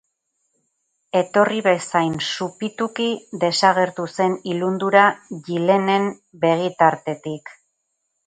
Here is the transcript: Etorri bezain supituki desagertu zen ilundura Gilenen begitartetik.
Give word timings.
Etorri 1.19 1.59
bezain 1.67 2.15
supituki 2.29 3.09
desagertu 3.43 4.07
zen 4.19 4.35
ilundura 4.53 5.05
Gilenen 5.49 6.09
begitartetik. 6.47 7.53